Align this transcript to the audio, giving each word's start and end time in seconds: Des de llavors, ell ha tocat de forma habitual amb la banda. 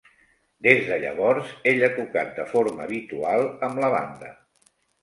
Des 0.67 0.79
de 0.87 0.97
llavors, 1.03 1.51
ell 1.73 1.85
ha 1.89 1.91
tocat 1.99 2.35
de 2.41 2.49
forma 2.57 2.89
habitual 2.89 3.49
amb 3.71 3.85
la 3.87 3.97
banda. 3.99 4.35